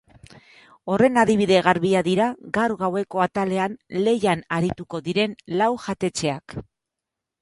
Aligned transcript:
Horren 0.93 1.19
adibide 1.23 1.59
garbia 1.67 2.01
dira 2.07 2.29
gaur 2.57 2.73
gaueko 2.81 3.21
atalean 3.27 3.77
lehian 4.07 4.43
arituko 4.61 5.03
diren 5.09 5.37
lau 5.63 5.73
jatetxeak. 5.89 6.57